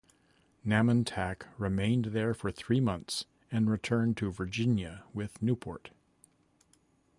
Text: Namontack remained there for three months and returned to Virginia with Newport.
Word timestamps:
Namontack 0.65 1.43
remained 1.59 2.05
there 2.05 2.33
for 2.33 2.49
three 2.51 2.79
months 2.79 3.25
and 3.51 3.69
returned 3.69 4.17
to 4.17 4.31
Virginia 4.31 5.03
with 5.13 5.39
Newport. 5.43 5.91